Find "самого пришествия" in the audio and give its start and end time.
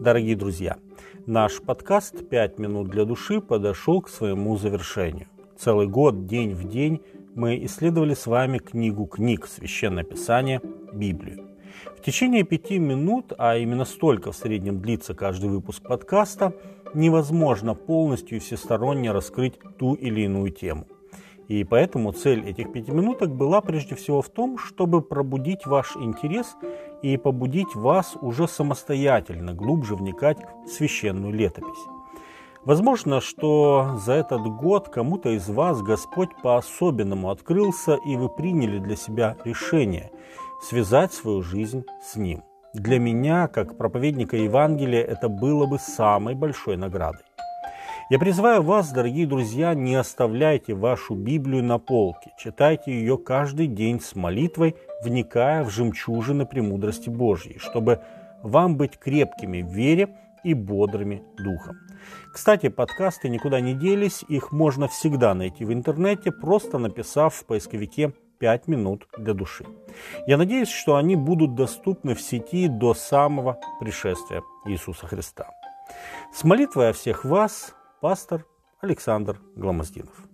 72.92-74.42